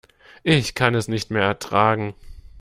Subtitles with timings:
[0.41, 2.15] Ich kann es nicht mehr ertragen.